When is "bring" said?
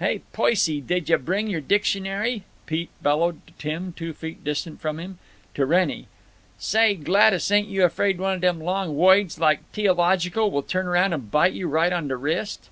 1.16-1.48